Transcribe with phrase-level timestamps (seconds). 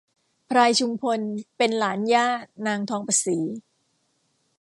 [0.49, 1.19] พลายชุมพล
[1.57, 2.25] เป็นหลานย่า
[2.67, 3.37] นางทองประศรี